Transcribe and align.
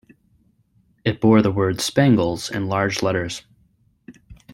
It 1.05 1.21
bore 1.21 1.43
the 1.43 1.51
word 1.51 1.79
"Spangles" 1.79 2.49
in 2.49 2.65
large 2.65 3.03
letters. 3.03 3.43